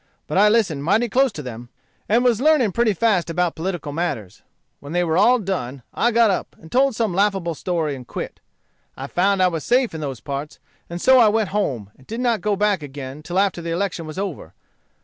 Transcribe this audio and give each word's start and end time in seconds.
But 0.25 0.39
I 0.39 0.49
listened 0.49 0.83
mighty 0.83 1.07
close 1.09 1.31
to 1.33 1.43
them, 1.43 1.69
and 2.09 2.23
was 2.23 2.41
learning 2.41 2.71
pretty 2.71 2.95
fast 2.95 3.29
about 3.29 3.53
political 3.53 3.91
matters. 3.91 4.41
When 4.79 4.93
they 4.93 5.03
were 5.03 5.15
all 5.15 5.37
done, 5.37 5.83
I 5.93 6.09
got 6.09 6.31
up 6.31 6.55
and 6.59 6.71
told 6.71 6.95
some 6.95 7.13
laughable 7.13 7.53
story, 7.53 7.93
and 7.95 8.07
quit. 8.07 8.39
I 8.97 9.05
found 9.05 9.43
I 9.43 9.47
was 9.47 9.63
safe 9.63 9.93
in 9.93 10.01
those 10.01 10.19
parts; 10.19 10.57
and 10.89 10.99
so 10.99 11.19
I 11.19 11.27
went 11.27 11.49
home, 11.49 11.91
and 11.99 12.07
did 12.07 12.19
not 12.19 12.41
go 12.41 12.55
back 12.55 12.81
again 12.81 13.21
till 13.21 13.37
after 13.37 13.61
the 13.61 13.69
election 13.69 14.07
was 14.07 14.17
over. 14.17 14.55